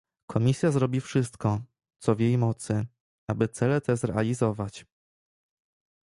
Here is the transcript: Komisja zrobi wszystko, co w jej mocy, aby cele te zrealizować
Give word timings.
Komisja 0.27 0.71
zrobi 0.71 1.01
wszystko, 1.01 1.61
co 1.99 2.15
w 2.15 2.19
jej 2.19 2.37
mocy, 2.37 2.85
aby 3.27 3.47
cele 3.47 3.81
te 3.81 3.97
zrealizować 3.97 4.85